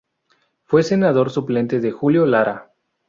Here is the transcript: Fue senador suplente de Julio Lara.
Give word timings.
Fue 0.63 0.81
senador 0.81 1.29
suplente 1.29 1.79
de 1.79 1.91
Julio 1.91 2.25
Lara. 2.25 2.71